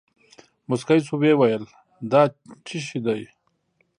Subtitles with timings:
[0.69, 1.63] موسکى سو ويې ويل
[2.11, 2.21] دا
[2.65, 3.21] چي شې دي.